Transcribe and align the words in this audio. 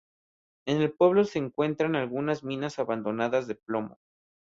En 0.65 0.81
el 0.81 0.91
pueblo 0.91 1.25
se 1.25 1.37
encuentran 1.37 1.95
algunas 1.95 2.43
minas 2.43 2.79
abandonadas 2.79 3.45
de 3.45 3.53
plomo. 3.53 3.99